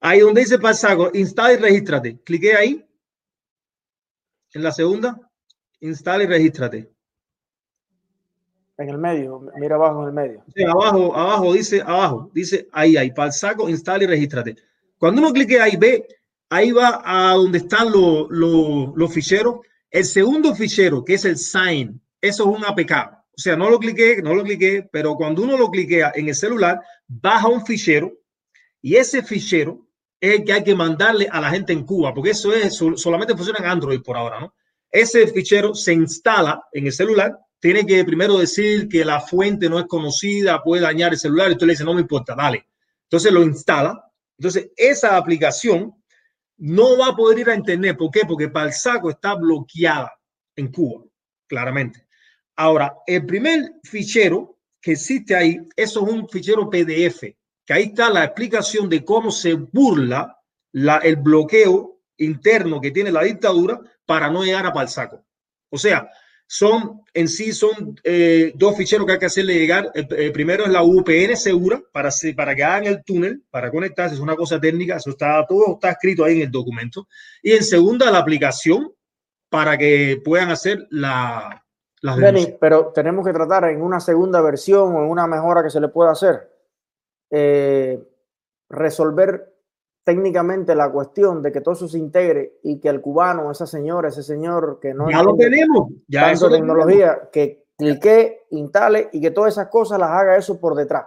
Ahí 0.00 0.20
donde 0.20 0.40
dice 0.40 0.58
Palsago, 0.58 1.10
instala 1.14 1.54
y 1.54 1.56
regístrate. 1.56 2.20
Clique 2.22 2.54
ahí. 2.54 2.86
En 4.54 4.62
la 4.62 4.72
segunda 4.72 5.18
instala 5.82 6.24
y 6.24 6.26
regístrate. 6.26 6.90
En 8.78 8.88
el 8.88 8.98
medio, 8.98 9.40
mira 9.56 9.76
abajo 9.76 10.02
en 10.02 10.08
el 10.08 10.14
medio. 10.14 10.44
Sí, 10.54 10.64
abajo, 10.64 11.14
abajo, 11.14 11.52
dice, 11.52 11.82
abajo, 11.82 12.30
dice 12.32 12.68
ahí, 12.72 12.96
ahí, 12.96 13.12
para 13.12 13.26
el 13.26 13.32
saco, 13.32 13.68
instala 13.68 14.04
y 14.04 14.06
regístrate. 14.06 14.56
Cuando 14.96 15.20
uno 15.20 15.32
clique 15.32 15.60
ahí, 15.60 15.76
ve, 15.76 16.06
ahí 16.48 16.72
va 16.72 17.02
a 17.04 17.34
donde 17.34 17.58
están 17.58 17.92
los, 17.92 18.28
los, 18.30 19.12
ficheros. 19.12 19.60
El 19.90 20.04
segundo 20.04 20.54
fichero, 20.54 21.04
que 21.04 21.14
es 21.14 21.24
el 21.24 21.36
sign, 21.36 22.00
eso 22.20 22.50
es 22.50 22.58
un 22.58 22.64
APK. 22.64 23.21
O 23.34 23.40
sea, 23.40 23.56
no 23.56 23.70
lo 23.70 23.78
cliqué, 23.78 24.20
no 24.22 24.34
lo 24.34 24.44
cliqué, 24.44 24.88
pero 24.92 25.14
cuando 25.14 25.42
uno 25.42 25.56
lo 25.56 25.70
cliquea 25.70 26.12
en 26.14 26.28
el 26.28 26.34
celular, 26.34 26.80
baja 27.08 27.48
un 27.48 27.64
fichero 27.64 28.12
y 28.80 28.96
ese 28.96 29.22
fichero 29.22 29.86
es 30.20 30.38
el 30.38 30.44
que 30.44 30.52
hay 30.52 30.64
que 30.64 30.74
mandarle 30.74 31.28
a 31.30 31.40
la 31.40 31.50
gente 31.50 31.72
en 31.72 31.84
Cuba, 31.84 32.12
porque 32.12 32.30
eso 32.30 32.52
es 32.52 32.74
solamente 32.96 33.34
funciona 33.34 33.58
en 33.60 33.66
Android 33.66 34.02
por 34.02 34.16
ahora, 34.16 34.40
¿no? 34.40 34.54
Ese 34.90 35.26
fichero 35.28 35.74
se 35.74 35.94
instala 35.94 36.62
en 36.72 36.86
el 36.86 36.92
celular, 36.92 37.38
tiene 37.58 37.86
que 37.86 38.04
primero 38.04 38.38
decir 38.38 38.88
que 38.88 39.04
la 39.04 39.20
fuente 39.20 39.70
no 39.70 39.78
es 39.78 39.86
conocida, 39.86 40.62
puede 40.62 40.82
dañar 40.82 41.12
el 41.12 41.18
celular, 41.18 41.50
y 41.50 41.56
tú 41.56 41.64
le 41.64 41.72
dices, 41.72 41.86
no 41.86 41.94
me 41.94 42.02
importa, 42.02 42.34
dale. 42.34 42.66
Entonces 43.04 43.32
lo 43.32 43.42
instala. 43.42 44.04
Entonces 44.38 44.70
esa 44.76 45.16
aplicación 45.16 45.94
no 46.56 46.98
va 46.98 47.08
a 47.08 47.16
poder 47.16 47.38
ir 47.40 47.50
a 47.50 47.54
internet. 47.54 47.96
¿Por 47.96 48.10
qué? 48.10 48.22
Porque 48.26 48.48
Palsaco 48.48 49.10
está 49.10 49.34
bloqueada 49.34 50.12
en 50.56 50.72
Cuba, 50.72 51.04
claramente. 51.46 52.06
Ahora, 52.56 52.96
el 53.06 53.24
primer 53.26 53.74
fichero 53.82 54.58
que 54.80 54.92
existe 54.92 55.34
ahí, 55.34 55.58
eso 55.76 56.06
es 56.06 56.12
un 56.12 56.28
fichero 56.28 56.68
PDF, 56.68 57.20
que 57.64 57.72
ahí 57.72 57.84
está 57.84 58.10
la 58.10 58.24
explicación 58.24 58.88
de 58.88 59.04
cómo 59.04 59.30
se 59.30 59.54
burla 59.54 60.38
la, 60.72 60.98
el 60.98 61.16
bloqueo 61.16 62.00
interno 62.18 62.80
que 62.80 62.90
tiene 62.90 63.12
la 63.12 63.22
dictadura 63.22 63.80
para 64.04 64.30
no 64.30 64.44
llegar 64.44 64.66
a 64.66 64.72
Palsaco. 64.72 65.24
O 65.70 65.78
sea, 65.78 66.10
son 66.46 67.00
en 67.14 67.28
sí 67.28 67.52
son 67.52 67.98
eh, 68.04 68.52
dos 68.54 68.76
ficheros 68.76 69.06
que 69.06 69.12
hay 69.12 69.18
que 69.18 69.26
hacerle 69.26 69.54
llegar. 69.54 69.90
El, 69.94 70.32
primero 70.32 70.64
es 70.64 70.70
la 70.70 70.82
VPN 70.82 71.36
segura 71.36 71.82
para, 71.92 72.10
para 72.36 72.54
que 72.54 72.64
hagan 72.64 72.86
el 72.86 73.02
túnel, 73.04 73.42
para 73.50 73.70
conectarse, 73.70 74.16
es 74.16 74.20
una 74.20 74.36
cosa 74.36 74.60
técnica, 74.60 74.96
eso 74.96 75.10
está 75.10 75.46
todo 75.46 75.74
está 75.74 75.92
escrito 75.92 76.24
ahí 76.24 76.36
en 76.36 76.42
el 76.42 76.50
documento. 76.50 77.08
Y 77.42 77.52
en 77.52 77.64
segunda, 77.64 78.10
la 78.10 78.18
aplicación 78.18 78.92
para 79.48 79.78
que 79.78 80.20
puedan 80.22 80.50
hacer 80.50 80.86
la, 80.90 81.64
las 82.02 82.18
pero 82.58 82.88
tenemos 82.88 83.24
que 83.24 83.32
tratar 83.32 83.64
en 83.64 83.80
una 83.80 84.00
segunda 84.00 84.40
versión 84.40 84.94
o 84.94 85.04
en 85.04 85.08
una 85.08 85.26
mejora 85.26 85.62
que 85.62 85.70
se 85.70 85.80
le 85.80 85.88
pueda 85.88 86.10
hacer, 86.10 86.50
eh, 87.30 88.02
resolver 88.68 89.54
técnicamente 90.04 90.74
la 90.74 90.90
cuestión 90.90 91.42
de 91.42 91.52
que 91.52 91.60
todo 91.60 91.74
eso 91.74 91.86
se 91.86 91.98
integre 91.98 92.58
y 92.64 92.80
que 92.80 92.88
el 92.88 93.00
cubano, 93.00 93.52
esa 93.52 93.66
señora, 93.66 94.08
ese 94.08 94.24
señor 94.24 94.80
que 94.80 94.92
no... 94.92 95.08
Ya 95.08 95.22
lo 95.22 95.36
tenemos, 95.36 95.92
ya 96.08 96.32
eso 96.32 96.50
tecnología, 96.50 97.30
que 97.32 97.66
clique, 97.78 98.46
instale 98.50 99.08
y 99.12 99.20
que 99.20 99.30
todas 99.30 99.52
esas 99.52 99.68
cosas 99.68 100.00
las 100.00 100.10
haga 100.10 100.36
eso 100.36 100.60
por 100.60 100.74
detrás. 100.74 101.06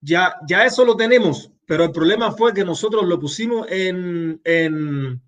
Ya, 0.00 0.36
ya 0.48 0.64
eso 0.64 0.84
lo 0.84 0.96
tenemos, 0.96 1.52
pero 1.66 1.84
el 1.84 1.92
problema 1.92 2.32
fue 2.32 2.52
que 2.52 2.64
nosotros 2.64 3.04
lo 3.06 3.20
pusimos 3.20 3.66
en, 3.70 4.40
en, 4.42 5.22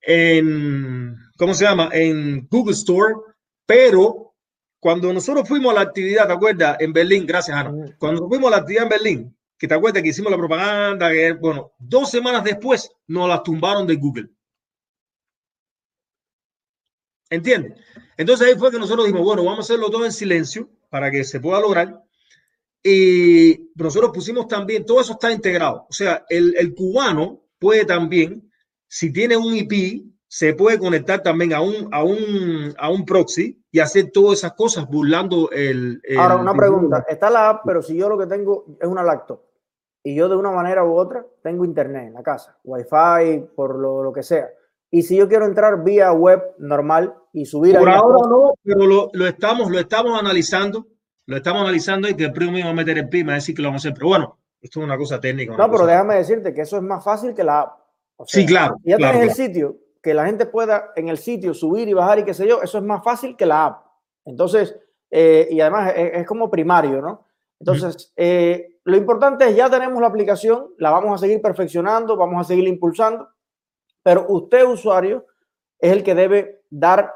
en 0.00 1.16
¿cómo 1.36 1.52
se 1.54 1.64
llama? 1.64 1.90
En 1.92 2.48
Google 2.50 2.72
Store, 2.72 3.14
pero 3.66 4.34
cuando 4.80 5.12
nosotros 5.12 5.48
fuimos 5.48 5.72
a 5.72 5.74
la 5.74 5.80
actividad, 5.80 6.26
¿te 6.26 6.32
acuerdas? 6.32 6.76
En 6.80 6.92
Berlín, 6.92 7.26
gracias 7.26 7.56
Ana, 7.56 7.70
mm. 7.70 7.96
cuando 7.98 8.28
fuimos 8.28 8.48
a 8.48 8.50
la 8.52 8.56
actividad 8.58 8.84
en 8.84 8.88
Berlín, 8.88 9.36
que 9.58 9.66
te 9.66 9.74
acuerdas 9.74 10.02
que 10.02 10.10
hicimos 10.10 10.30
la 10.30 10.38
propaganda, 10.38 11.10
que 11.10 11.32
bueno, 11.32 11.72
dos 11.78 12.10
semanas 12.10 12.44
después 12.44 12.90
nos 13.08 13.28
las 13.28 13.42
tumbaron 13.42 13.86
de 13.86 13.96
Google. 13.96 14.30
¿Entiendes? 17.28 17.80
Entonces 18.16 18.46
ahí 18.46 18.54
fue 18.56 18.70
que 18.70 18.78
nosotros 18.78 19.06
dijimos, 19.06 19.24
bueno, 19.24 19.42
vamos 19.44 19.58
a 19.58 19.62
hacerlo 19.62 19.90
todo 19.90 20.04
en 20.04 20.12
silencio 20.12 20.70
para 20.88 21.10
que 21.10 21.24
se 21.24 21.40
pueda 21.40 21.60
lograr. 21.60 22.02
Y 22.82 23.70
nosotros 23.74 24.12
pusimos 24.14 24.46
también, 24.46 24.86
todo 24.86 25.00
eso 25.00 25.14
está 25.14 25.32
integrado. 25.32 25.86
O 25.88 25.92
sea, 25.92 26.24
el, 26.28 26.54
el 26.56 26.72
cubano 26.72 27.42
puede 27.58 27.84
también, 27.84 28.48
si 28.86 29.12
tiene 29.12 29.36
un 29.36 29.56
IP, 29.56 30.04
se 30.36 30.52
puede 30.52 30.78
conectar 30.78 31.22
también 31.22 31.54
a 31.54 31.62
un, 31.62 31.88
a 31.92 32.04
un, 32.04 32.74
a 32.76 32.90
un 32.90 33.06
proxy 33.06 33.58
y 33.70 33.80
hacer 33.80 34.10
todas 34.12 34.40
esas 34.40 34.52
cosas 34.52 34.86
burlando 34.86 35.48
el... 35.50 36.02
Ahora, 36.18 36.36
una 36.36 36.52
pregunta. 36.52 37.06
Está 37.08 37.30
la 37.30 37.48
app, 37.48 37.62
pero 37.64 37.80
si 37.80 37.96
yo 37.96 38.06
lo 38.10 38.18
que 38.18 38.26
tengo 38.26 38.66
es 38.78 38.86
una 38.86 39.02
laptop 39.02 39.40
y 40.02 40.14
yo 40.14 40.28
de 40.28 40.36
una 40.36 40.50
manera 40.50 40.84
u 40.84 40.94
otra 40.94 41.24
tengo 41.42 41.64
internet 41.64 42.08
en 42.08 42.12
la 42.12 42.22
casa, 42.22 42.54
wifi, 42.64 43.46
por 43.56 43.76
lo, 43.76 44.02
lo 44.02 44.12
que 44.12 44.22
sea. 44.22 44.50
Y 44.90 45.04
si 45.04 45.16
yo 45.16 45.26
quiero 45.26 45.46
entrar 45.46 45.82
vía 45.82 46.12
web 46.12 46.42
normal 46.58 47.14
y 47.32 47.46
subir... 47.46 47.78
Por 47.78 47.88
ahora 47.88 48.28
no, 48.28 48.52
pero 48.62 48.86
lo, 48.86 49.08
lo, 49.14 49.26
estamos, 49.26 49.70
lo 49.70 49.78
estamos 49.78 50.20
analizando. 50.20 50.86
Lo 51.24 51.38
estamos 51.38 51.62
analizando 51.62 52.10
y 52.10 52.14
que 52.14 52.24
el 52.24 52.32
primo 52.34 52.52
me 52.52 52.62
va 52.62 52.68
a 52.68 52.74
meter 52.74 52.98
el 52.98 53.08
pima, 53.08 53.32
decir 53.32 53.54
que 53.54 53.62
lo 53.62 53.68
vamos 53.68 53.86
a 53.86 53.88
hacer. 53.88 53.96
Pero 53.96 54.08
bueno, 54.08 54.38
esto 54.60 54.80
es 54.80 54.84
una 54.84 54.98
cosa 54.98 55.18
técnica. 55.18 55.56
no, 55.56 55.70
pero 55.70 55.86
déjame 55.86 56.16
decirte 56.16 56.52
que 56.52 56.60
eso 56.60 56.76
es 56.76 56.82
más 56.82 57.02
fácil 57.02 57.34
que 57.34 57.42
la 57.42 57.60
app. 57.62 57.78
sí, 58.26 58.44
claro. 58.44 58.76
Ya 58.84 58.98
tienes 58.98 59.22
el 59.22 59.32
sitio, 59.32 59.78
que 60.06 60.14
la 60.14 60.24
gente 60.24 60.46
pueda 60.46 60.92
en 60.94 61.08
el 61.08 61.18
sitio 61.18 61.52
subir 61.52 61.88
y 61.88 61.92
bajar 61.92 62.20
y 62.20 62.24
qué 62.24 62.32
sé 62.32 62.46
yo, 62.46 62.62
eso 62.62 62.78
es 62.78 62.84
más 62.84 63.02
fácil 63.02 63.34
que 63.34 63.44
la 63.44 63.64
app. 63.64 63.86
Entonces, 64.24 64.78
eh, 65.10 65.48
y 65.50 65.60
además 65.60 65.94
es, 65.96 66.18
es, 66.18 66.26
como 66.28 66.48
primario, 66.48 67.02
¿no? 67.02 67.26
Entonces, 67.58 68.12
eh, 68.14 68.78
lo 68.84 68.96
importante 68.96 69.48
es 69.48 69.56
ya 69.56 69.68
tenemos 69.68 70.00
la 70.00 70.06
aplicación, 70.06 70.68
la 70.78 70.92
vamos 70.92 71.12
a 71.12 71.18
seguir 71.18 71.42
perfeccionando, 71.42 72.16
vamos 72.16 72.40
a 72.40 72.44
seguir 72.44 72.68
impulsando, 72.68 73.28
pero 74.04 74.26
usted, 74.28 74.64
usuario, 74.64 75.26
es 75.80 75.90
el 75.90 76.04
que 76.04 76.14
debe 76.14 76.62
dar 76.70 77.12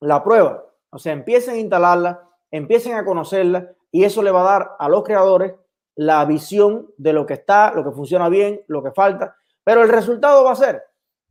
la 0.00 0.24
prueba. 0.24 0.64
O 0.90 0.98
sea, 0.98 1.12
empiecen 1.12 1.54
a 1.54 1.58
instalarla, 1.58 2.28
empiecen 2.50 2.94
a 2.94 3.04
conocerla 3.04 3.70
y 3.92 4.02
eso 4.02 4.20
le 4.20 4.32
va 4.32 4.40
a 4.40 4.58
dar 4.58 4.76
a 4.80 4.88
los 4.88 5.04
creadores 5.04 5.54
la 5.94 6.24
visión 6.24 6.90
de 6.96 7.12
lo 7.12 7.24
que 7.24 7.34
está, 7.34 7.72
lo 7.72 7.84
que 7.84 7.92
funciona 7.92 8.28
bien, 8.28 8.62
lo 8.66 8.82
que 8.82 8.90
falta. 8.90 9.36
Pero 9.62 9.84
el 9.84 9.90
resultado 9.90 10.42
va 10.42 10.50
a 10.50 10.56
ser 10.56 10.82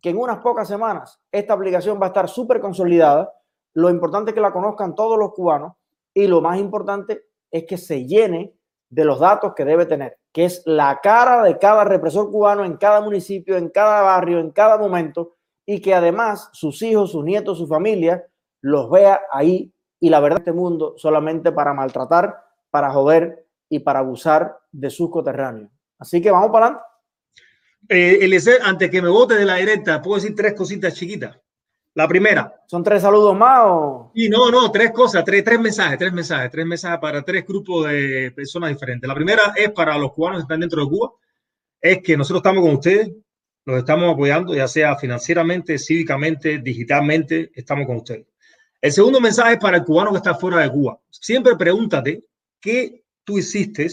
que 0.06 0.12
en 0.12 0.20
unas 0.20 0.38
pocas 0.38 0.68
semanas 0.68 1.20
esta 1.32 1.56
aplicación 1.56 2.00
va 2.00 2.06
a 2.06 2.10
estar 2.10 2.30
súper 2.30 2.62
consolidada. 2.62 3.34
Lo 3.74 3.90
importante 3.90 4.30
es 4.30 4.36
que 4.36 4.40
la 4.40 4.54
conozcan 4.54 4.94
todos 4.94 5.18
los 5.18 5.34
cubanos 5.34 5.74
y 6.14 6.28
lo 6.28 6.42
más 6.42 6.60
importante 6.60 7.24
es 7.50 7.64
que 7.64 7.76
se 7.76 8.06
llene 8.06 8.54
de 8.88 9.04
los 9.04 9.20
datos 9.20 9.54
que 9.56 9.66
debe 9.66 9.88
tener, 9.88 10.20
que 10.32 10.46
es 10.46 10.62
la 10.68 11.00
cara 11.02 11.42
de 11.42 11.58
cada 11.58 11.86
represor 11.86 12.30
cubano 12.30 12.64
en 12.64 12.78
cada 12.78 13.02
municipio, 13.02 13.58
en 13.58 13.70
cada 13.70 14.04
barrio, 14.04 14.38
en 14.38 14.52
cada 14.52 14.78
momento, 14.78 15.38
y 15.66 15.82
que 15.82 15.96
además 15.96 16.52
sus 16.54 16.84
hijos, 16.84 17.12
sus 17.12 17.24
nietos, 17.24 17.58
su 17.58 17.66
familia 17.66 18.28
los 18.62 18.92
vea 18.92 19.22
ahí 19.32 19.74
y 20.00 20.10
la 20.10 20.20
verdad 20.20 20.38
este 20.38 20.54
mundo 20.54 20.94
solamente 20.98 21.52
para 21.52 21.74
maltratar, 21.74 22.44
para 22.70 22.92
joder 22.92 23.48
y 23.70 23.80
para 23.80 24.02
abusar 24.02 24.60
de 24.72 24.92
sus 24.92 25.10
coterráneos. 25.10 25.72
Así 25.98 26.22
que 26.22 26.30
vamos 26.30 26.52
para 26.52 26.68
adelante. 26.68 26.95
Eh, 27.90 28.20
Eliezer, 28.22 28.62
antes 28.64 28.90
que 28.90 29.02
me 29.02 29.10
vote 29.10 29.36
de 29.36 29.46
la 29.46 29.56
directa, 29.56 30.02
puedo 30.02 30.16
decir 30.22 30.36
tres 30.36 30.54
cositas 30.54 30.94
chiquitas. 30.94 31.38
La 31.94 32.08
primera. 32.08 32.54
¿Son 32.68 32.84
tres 32.84 33.02
saludos 33.02 33.38
más 33.38 33.62
o...? 33.66 34.12
Y 34.14 34.28
no, 34.28 34.52
no, 34.52 34.70
tres 34.70 34.92
cosas, 34.92 35.24
tres, 35.24 35.44
tres 35.46 35.60
mensajes, 35.60 35.98
tres 35.98 36.12
mensajes, 36.12 36.52
tres 36.52 36.66
mensajes 36.66 37.00
para 37.00 37.24
tres 37.24 37.46
grupos 37.48 37.88
de 37.88 38.34
personas 38.36 38.72
diferentes. 38.72 39.08
La 39.08 39.16
primera 39.16 39.54
es 39.56 39.72
para 39.72 39.98
los 39.98 40.12
cubanos 40.12 40.40
que 40.40 40.42
están 40.42 40.60
dentro 40.60 40.84
de 40.84 40.90
Cuba, 40.90 41.12
es 41.80 42.02
que 42.02 42.18
nosotros 42.18 42.40
estamos 42.40 42.64
con 42.66 42.76
ustedes, 42.76 43.12
los 43.66 43.78
estamos 43.78 44.14
apoyando, 44.14 44.54
ya 44.54 44.68
sea 44.68 44.98
financieramente, 44.98 45.80
cívicamente, 45.80 46.60
digitalmente, 46.60 47.52
estamos 47.56 47.86
con 47.86 47.98
ustedes. 47.98 48.28
El 48.82 48.92
segundo 48.92 49.22
mensaje 49.22 49.54
es 49.54 49.60
para 49.60 49.78
el 49.78 49.86
cubano 49.86 50.12
que 50.12 50.18
está 50.18 50.36
fuera 50.36 50.60
de 50.60 50.70
Cuba. 50.70 51.00
Siempre 51.10 51.56
pregúntate 51.56 52.26
qué 52.60 53.04
tú 53.24 53.40
hiciste 53.40 53.88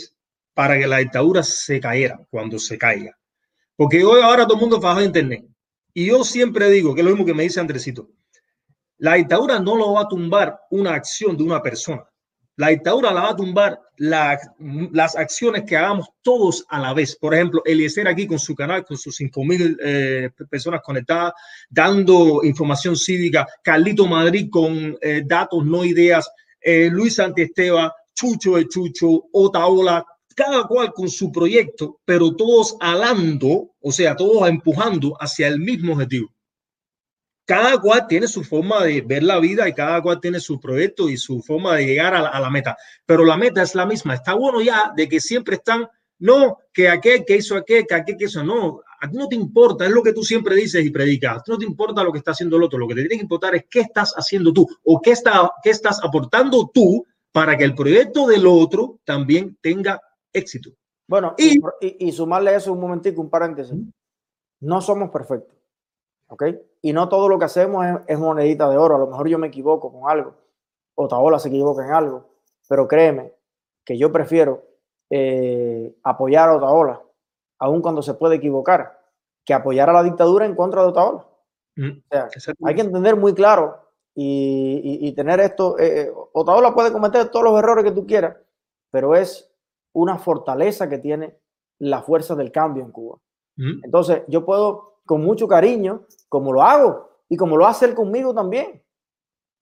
para 0.52 0.76
que 0.76 0.88
la 0.88 0.98
dictadura 0.98 1.42
se 1.44 1.80
cayera 1.80 2.20
cuando 2.30 2.58
se 2.58 2.76
caiga. 2.76 3.16
Porque 3.82 4.04
hoy 4.04 4.22
ahora 4.22 4.44
todo 4.44 4.54
el 4.54 4.60
mundo 4.60 4.78
baja 4.78 5.02
internet. 5.02 5.44
Y 5.92 6.06
yo 6.06 6.22
siempre 6.22 6.70
digo, 6.70 6.94
que 6.94 7.00
es 7.00 7.04
lo 7.04 7.10
mismo 7.10 7.26
que 7.26 7.34
me 7.34 7.42
dice 7.42 7.58
Andresito, 7.58 8.10
la 8.98 9.14
dictadura 9.14 9.58
no 9.58 9.74
lo 9.74 9.94
va 9.94 10.02
a 10.02 10.08
tumbar 10.08 10.56
una 10.70 10.94
acción 10.94 11.36
de 11.36 11.42
una 11.42 11.60
persona. 11.60 12.04
La 12.54 12.68
dictadura 12.68 13.12
la 13.12 13.22
va 13.22 13.30
a 13.30 13.34
tumbar 13.34 13.80
la, 13.96 14.38
las 14.92 15.16
acciones 15.16 15.64
que 15.64 15.76
hagamos 15.76 16.10
todos 16.22 16.64
a 16.68 16.78
la 16.78 16.94
vez. 16.94 17.16
Por 17.16 17.34
ejemplo, 17.34 17.60
Eliezer 17.64 18.06
aquí 18.06 18.28
con 18.28 18.38
su 18.38 18.54
canal, 18.54 18.84
con 18.84 18.96
sus 18.96 19.16
5 19.16 19.44
mil 19.44 19.76
eh, 19.82 20.30
personas 20.48 20.80
conectadas, 20.80 21.32
dando 21.68 22.44
información 22.44 22.94
cívica. 22.94 23.48
Carlito 23.64 24.06
Madrid 24.06 24.46
con 24.48 24.96
eh, 25.00 25.22
datos, 25.26 25.66
no 25.66 25.84
ideas. 25.84 26.30
Eh, 26.60 26.88
Luis 26.88 27.16
Santiesteba, 27.16 27.92
Chucho 28.14 28.54
de 28.54 28.68
Chucho, 28.68 29.24
Otaola, 29.32 30.06
cada 30.32 30.64
cual 30.64 30.92
con 30.92 31.08
su 31.08 31.30
proyecto, 31.30 32.00
pero 32.04 32.34
todos 32.34 32.76
alando, 32.80 33.70
o 33.80 33.92
sea, 33.92 34.16
todos 34.16 34.48
empujando 34.48 35.16
hacia 35.20 35.48
el 35.48 35.58
mismo 35.58 35.92
objetivo. 35.94 36.32
Cada 37.44 37.80
cual 37.80 38.06
tiene 38.06 38.28
su 38.28 38.44
forma 38.44 38.84
de 38.84 39.00
ver 39.00 39.22
la 39.22 39.40
vida 39.40 39.68
y 39.68 39.74
cada 39.74 40.00
cual 40.00 40.20
tiene 40.20 40.38
su 40.38 40.60
proyecto 40.60 41.08
y 41.08 41.16
su 41.16 41.42
forma 41.42 41.76
de 41.76 41.86
llegar 41.86 42.14
a 42.14 42.22
la, 42.22 42.28
a 42.28 42.40
la 42.40 42.50
meta, 42.50 42.76
pero 43.04 43.24
la 43.24 43.36
meta 43.36 43.62
es 43.62 43.74
la 43.74 43.84
misma. 43.84 44.14
Está 44.14 44.34
bueno 44.34 44.60
ya 44.60 44.92
de 44.96 45.08
que 45.08 45.20
siempre 45.20 45.56
están, 45.56 45.88
no, 46.18 46.58
que 46.72 46.88
aquel 46.88 47.24
que 47.24 47.36
hizo 47.36 47.56
aquel, 47.56 47.86
que 47.86 47.94
aquel 47.94 48.16
que 48.16 48.26
hizo, 48.26 48.44
no, 48.44 48.80
a 49.02 49.10
ti 49.10 49.16
no 49.16 49.26
te 49.26 49.34
importa, 49.34 49.84
es 49.84 49.90
lo 49.90 50.02
que 50.02 50.12
tú 50.12 50.22
siempre 50.22 50.54
dices 50.54 50.84
y 50.86 50.90
predicas, 50.90 51.38
a 51.38 51.42
ti 51.42 51.50
no 51.50 51.58
te 51.58 51.64
importa 51.64 52.04
lo 52.04 52.12
que 52.12 52.18
está 52.18 52.30
haciendo 52.30 52.56
el 52.56 52.62
otro, 52.62 52.78
lo 52.78 52.86
que 52.86 52.94
te 52.94 53.00
tiene 53.00 53.16
que 53.16 53.22
importar 53.22 53.56
es 53.56 53.64
qué 53.68 53.80
estás 53.80 54.14
haciendo 54.16 54.52
tú 54.52 54.64
o 54.84 55.00
qué, 55.00 55.10
está, 55.10 55.50
qué 55.64 55.70
estás 55.70 55.98
aportando 56.04 56.70
tú 56.72 57.04
para 57.32 57.56
que 57.56 57.64
el 57.64 57.74
proyecto 57.74 58.28
del 58.28 58.46
otro 58.46 59.00
también 59.04 59.58
tenga 59.60 60.00
éxito. 60.32 60.70
Bueno, 61.06 61.34
y, 61.36 61.60
y, 61.80 62.12
sumarle 62.12 62.54
eso 62.54 62.72
un 62.72 62.80
momentico, 62.80 63.20
un 63.20 63.28
paréntesis. 63.28 63.76
No 64.60 64.80
somos 64.80 65.10
perfectos, 65.10 65.56
¿ok? 66.28 66.44
Y 66.80 66.92
no 66.92 67.08
todo 67.08 67.28
lo 67.28 67.38
que 67.38 67.44
hacemos 67.44 67.84
es, 68.06 68.18
monedita 68.18 68.68
de 68.70 68.76
oro. 68.76 68.96
A 68.96 68.98
lo 68.98 69.08
mejor 69.08 69.28
yo 69.28 69.38
me 69.38 69.48
equivoco 69.48 69.92
con 69.92 70.10
algo, 70.10 70.34
o 70.94 71.08
Taola 71.08 71.38
se 71.38 71.48
equivoca 71.48 71.84
en 71.84 71.92
algo, 71.92 72.30
pero 72.68 72.88
créeme 72.88 73.32
que 73.84 73.98
yo 73.98 74.12
prefiero 74.12 74.64
eh, 75.10 75.94
apoyar 76.02 76.48
a 76.48 76.56
Otaola, 76.56 77.02
aun 77.58 77.82
cuando 77.82 78.00
se 78.02 78.14
puede 78.14 78.36
equivocar, 78.36 79.00
que 79.44 79.52
apoyar 79.52 79.90
a 79.90 79.92
la 79.92 80.02
dictadura 80.02 80.46
en 80.46 80.54
contra 80.54 80.82
de 80.82 80.88
Otaola. 80.88 81.26
Mm, 81.76 81.90
o 81.90 82.40
sea, 82.40 82.54
hay 82.64 82.74
que 82.74 82.82
entender 82.82 83.16
muy 83.16 83.34
claro 83.34 83.80
y, 84.14 84.98
y 85.02 85.12
tener 85.12 85.40
esto, 85.40 85.78
eh, 85.78 86.10
Otaola 86.32 86.74
puede 86.74 86.92
cometer 86.92 87.28
todos 87.28 87.44
los 87.44 87.58
errores 87.58 87.84
que 87.84 87.92
tú 87.92 88.06
quieras, 88.06 88.36
pero 88.90 89.14
es 89.14 89.51
una 89.92 90.18
fortaleza 90.18 90.88
que 90.88 90.98
tiene 90.98 91.38
la 91.78 92.02
fuerza 92.02 92.34
del 92.34 92.52
cambio 92.52 92.84
en 92.84 92.92
Cuba. 92.92 93.18
Entonces, 93.56 94.22
yo 94.28 94.44
puedo, 94.44 95.00
con 95.04 95.22
mucho 95.22 95.46
cariño, 95.46 96.06
como 96.28 96.52
lo 96.52 96.62
hago 96.62 97.10
y 97.28 97.36
como 97.36 97.56
lo 97.56 97.66
hace 97.66 97.86
él 97.86 97.94
conmigo 97.94 98.34
también. 98.34 98.82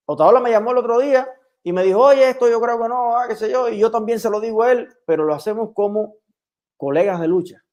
Otaola 0.07 0.41
me 0.41 0.51
llamó 0.51 0.73
el 0.73 0.79
otro 0.79 0.99
día 1.01 1.29
y 1.63 1.73
me 1.73 1.83
dijo, 1.83 2.01
oye, 2.01 2.29
esto 2.29 2.49
yo 2.49 2.61
creo 2.61 2.81
que 2.81 2.89
no, 2.89 3.17
ah, 3.17 3.27
qué 3.29 3.37
sé 3.37 3.51
yo, 3.51 3.69
y 3.69 3.79
yo 3.79 3.91
también 3.91 4.19
se 4.19 4.31
lo 4.31 4.41
digo 4.41 4.63
a 4.63 4.73
él, 4.73 4.89
pero 5.07 5.25
lo 5.25 5.35
hacemos 5.35 5.71
como 5.75 6.15
colegas 6.77 7.21
de 7.21 7.29
lucha. 7.29 7.65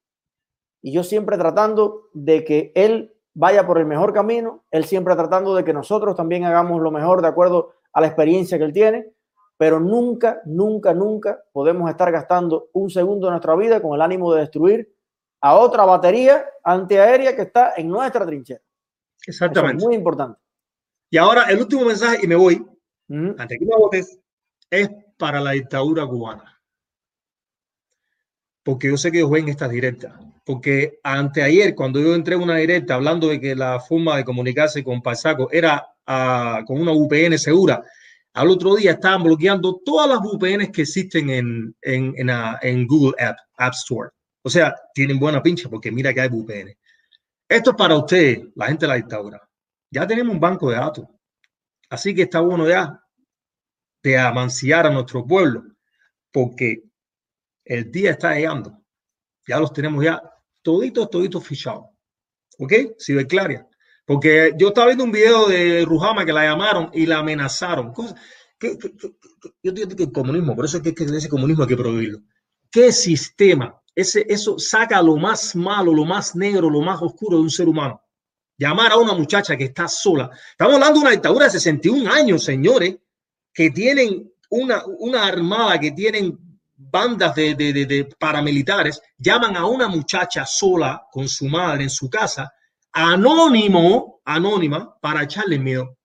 Y 0.81 0.91
yo 0.91 1.03
siempre 1.03 1.37
tratando 1.37 2.09
de 2.13 2.43
que 2.43 2.71
él 2.75 3.15
vaya 3.33 3.65
por 3.65 3.77
el 3.77 3.85
mejor 3.85 4.13
camino, 4.13 4.65
él 4.71 4.85
siempre 4.85 5.15
tratando 5.15 5.55
de 5.55 5.63
que 5.63 5.73
nosotros 5.73 6.15
también 6.15 6.43
hagamos 6.43 6.81
lo 6.81 6.91
mejor 6.91 7.21
de 7.21 7.27
acuerdo 7.27 7.73
a 7.93 8.01
la 8.01 8.07
experiencia 8.07 8.57
que 8.57 8.63
él 8.63 8.73
tiene, 8.73 9.13
pero 9.57 9.79
nunca, 9.79 10.41
nunca, 10.45 10.93
nunca 10.93 11.43
podemos 11.51 11.89
estar 11.89 12.11
gastando 12.11 12.69
un 12.73 12.89
segundo 12.89 13.27
de 13.27 13.31
nuestra 13.31 13.55
vida 13.55 13.81
con 13.81 13.95
el 13.95 14.01
ánimo 14.01 14.33
de 14.33 14.41
destruir 14.41 14.95
a 15.41 15.55
otra 15.55 15.83
batería 15.83 16.45
antiaérea 16.63 17.35
que 17.35 17.41
está 17.43 17.73
en 17.75 17.89
nuestra 17.89 18.25
trinchera. 18.25 18.61
Exactamente. 19.25 19.83
muy 19.83 19.95
importante. 19.95 20.39
Y 21.09 21.17
ahora 21.17 21.43
el 21.43 21.59
último 21.59 21.85
mensaje, 21.85 22.19
y 22.23 22.27
me 22.27 22.35
voy, 22.35 22.65
antes 23.09 23.57
que 23.59 23.65
me 23.65 23.75
votes, 23.75 24.19
es 24.69 24.89
para 25.17 25.39
la 25.39 25.51
dictadura 25.51 26.05
cubana. 26.05 26.61
Porque 28.63 28.89
yo 28.89 28.97
sé 28.97 29.11
que 29.11 29.19
ellos 29.19 29.31
ven 29.31 29.47
estas 29.47 29.69
directas. 29.69 30.13
Porque 30.43 30.99
anteayer, 31.03 31.73
cuando 31.75 31.99
yo 31.99 32.13
entré 32.13 32.35
en 32.35 32.41
una 32.41 32.57
directa 32.57 32.95
hablando 32.95 33.27
de 33.27 33.39
que 33.39 33.55
la 33.55 33.79
forma 33.79 34.17
de 34.17 34.25
comunicarse 34.25 34.83
con 34.83 35.01
Pasaco 35.01 35.49
era 35.51 35.87
ah, 36.05 36.63
con 36.65 36.79
una 36.81 36.91
VPN 36.91 37.37
segura, 37.37 37.83
al 38.33 38.49
otro 38.49 38.75
día 38.75 38.91
estaban 38.91 39.23
bloqueando 39.23 39.81
todas 39.83 40.09
las 40.09 40.19
VPNs 40.19 40.71
que 40.71 40.83
existen 40.83 41.29
en, 41.29 41.75
en, 41.81 42.29
ah, 42.29 42.59
en 42.61 42.85
Google 42.85 43.15
App, 43.23 43.37
App 43.57 43.73
Store. 43.73 44.09
O 44.43 44.49
sea, 44.49 44.75
tienen 44.93 45.19
buena 45.19 45.41
pincha 45.41 45.69
porque 45.69 45.91
mira 45.91 46.13
que 46.13 46.21
hay 46.21 46.29
VPN. 46.29 46.77
Esto 47.49 47.71
es 47.71 47.75
para 47.75 47.95
ustedes, 47.97 48.45
la 48.55 48.67
gente 48.67 48.85
de 48.85 48.89
la 48.89 48.95
dictadura. 48.95 49.49
Ya 49.89 50.05
tenemos 50.05 50.33
un 50.33 50.39
banco 50.39 50.69
de 50.69 50.77
datos. 50.77 51.05
Así 51.89 52.13
que 52.13 52.23
está 52.23 52.41
bueno 52.41 52.67
ya 52.67 53.01
de 54.03 54.17
amanciar 54.17 54.85
a 54.85 54.89
nuestro 54.89 55.25
pueblo, 55.25 55.63
porque 56.31 56.83
el 57.65 57.91
día 57.91 58.11
está 58.11 58.35
llegando. 58.35 58.81
Ya 59.47 59.59
los 59.59 59.73
tenemos 59.73 60.03
ya 60.03 60.21
toditos, 60.61 61.09
toditos 61.09 61.45
fichados. 61.45 61.85
¿Ok? 62.59 62.73
Si 62.97 63.13
ve 63.13 63.25
claria. 63.25 63.67
Porque 64.07 64.53
yo 64.57 64.69
estaba 64.69 64.87
viendo 64.87 65.03
un 65.03 65.11
video 65.11 65.47
de 65.47 65.83
Rujama 65.85 66.25
que 66.25 66.31
la 66.31 66.45
llamaron 66.45 66.89
y 66.93 67.05
la 67.05 67.17
amenazaron. 67.19 67.93
yo 69.61 69.71
digo 69.71 69.95
que 69.95 70.03
el 70.03 70.11
comunismo, 70.13 70.55
por 70.55 70.63
eso 70.63 70.77
es 70.77 70.83
que, 70.83 71.03
ese 71.03 71.27
comunismo 71.27 71.63
hay 71.63 71.69
que 71.69 71.75
prohibirlo. 71.75 72.21
¿Qué 72.71 72.93
sistema? 72.93 73.79
Ese, 73.93 74.25
eso 74.29 74.57
saca 74.57 75.01
lo 75.01 75.17
más 75.17 75.55
malo, 75.57 75.93
lo 75.93 76.05
más 76.05 76.35
negro, 76.35 76.69
lo 76.69 76.81
más 76.81 77.01
oscuro 77.01 77.37
de 77.37 77.43
un 77.43 77.51
ser 77.51 77.67
humano 77.67 78.01
llamar 78.57 78.91
a 78.91 78.97
una 78.97 79.13
muchacha 79.13 79.55
que 79.55 79.65
está 79.65 79.87
sola. 79.87 80.29
Estamos 80.51 80.75
hablando 80.75 80.99
de 80.99 81.01
una 81.01 81.11
dictadura 81.11 81.45
de 81.45 81.51
61 81.51 82.11
años, 82.11 82.43
señores, 82.43 82.97
que 83.53 83.69
tienen 83.69 84.31
una, 84.49 84.83
una 84.85 85.27
armada, 85.27 85.79
que 85.79 85.91
tienen 85.91 86.37
bandas 86.75 87.35
de, 87.35 87.55
de, 87.55 87.73
de, 87.73 88.09
paramilitares, 88.17 89.01
llaman 89.17 89.55
a 89.57 89.65
una 89.65 89.87
muchacha 89.87 90.45
sola 90.45 91.05
con 91.11 91.27
su 91.27 91.45
madre 91.45 91.83
en 91.83 91.89
su 91.89 92.09
casa, 92.09 92.51
anónimo, 92.97 94.21
anónima, 94.25 94.97
para 94.99 95.23
echarle 95.23 95.59
miedo. 95.59 95.95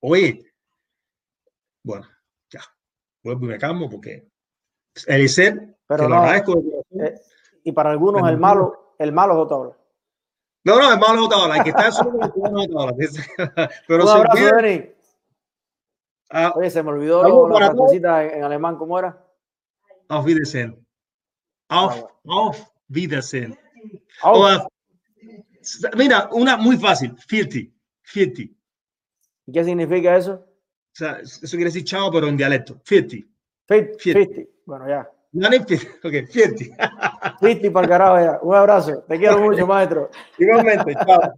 Oye, 0.00 0.44
bueno, 1.82 2.06
ya, 2.50 2.60
vuelvo 3.22 3.46
y 3.46 3.48
me 3.48 3.58
calmo 3.58 3.88
porque 3.88 4.28
el 5.06 5.28
ser, 5.28 5.76
pero 5.86 6.08
no, 6.08 6.34
eh, 6.34 6.44
y 7.64 7.72
para 7.72 7.90
algunos 7.90 8.28
el 8.28 8.36
malo, 8.36 8.94
el 8.98 9.12
malo 9.12 9.42
es. 9.42 9.76
No, 10.64 10.76
no, 10.76 10.92
es 10.92 10.98
malo 10.98 11.24
Otaola. 11.24 11.54
Hay 11.54 11.62
que 11.62 11.70
estar 11.70 11.92
solo 11.92 12.18
Pero 13.88 14.04
Un 14.04 14.10
abrazo, 14.10 14.44
Dani. 14.54 14.92
Ah, 16.30 16.52
Oye, 16.56 16.68
se 16.68 16.82
me 16.82 16.90
olvidó 16.90 17.48
la 17.48 17.56
frasecita 17.72 18.24
en, 18.24 18.30
en, 18.38 18.44
alemán, 18.44 18.76
¿cómo 18.76 18.98
era? 18.98 19.24
Auf 20.08 20.26
Wiedersehen. 20.26 20.86
Auf, 21.70 22.04
auf 22.26 22.70
Wiedersehen. 22.88 23.58
Auf. 24.22 24.66
Mira, 25.96 26.28
una 26.32 26.56
muy 26.56 26.76
fácil. 26.76 27.14
50. 27.28 27.72
50. 28.02 28.42
¿Y 29.46 29.52
qué 29.52 29.64
significa 29.64 30.16
eso? 30.16 30.34
O 30.34 30.94
sea, 30.98 31.18
eso 31.20 31.50
quiere 31.50 31.66
decir 31.66 31.84
chao, 31.84 32.10
pero 32.10 32.28
en 32.28 32.36
dialecto. 32.36 32.80
50. 32.84 33.16
50. 33.68 33.98
50. 33.98 34.42
Bueno, 34.66 34.88
ya. 34.88 35.10
No, 35.32 35.48
ok, 36.04 36.30
Fiesti. 36.30 36.72
Fiesti 37.40 37.70
para 37.70 37.84
el 37.84 37.90
carajo 37.90 38.20
ya. 38.20 38.38
Un 38.42 38.54
abrazo. 38.54 39.04
Te 39.06 39.18
quiero 39.18 39.38
mucho, 39.40 39.66
maestro. 39.66 40.10
Igualmente, 40.38 40.94
chao. 40.94 41.34